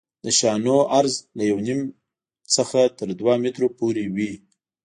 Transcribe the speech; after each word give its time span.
د 0.25 0.27
شانو 0.39 0.75
عرض 0.97 1.13
له 1.37 1.43
یو 1.49 1.57
نیم 1.67 1.81
څخه 2.55 2.79
تر 2.97 3.09
دوه 3.19 3.33
مترو 3.43 3.67
پورې 3.79 4.03
وي 4.15 4.33